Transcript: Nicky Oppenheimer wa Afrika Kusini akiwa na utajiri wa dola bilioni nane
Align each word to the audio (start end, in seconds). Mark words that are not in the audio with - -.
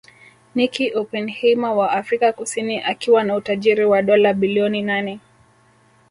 Nicky 0.55 0.91
Oppenheimer 0.93 1.73
wa 1.77 1.91
Afrika 1.91 2.33
Kusini 2.33 2.79
akiwa 2.83 3.23
na 3.23 3.35
utajiri 3.35 3.85
wa 3.85 4.01
dola 4.01 4.33
bilioni 4.33 4.81
nane 4.81 5.19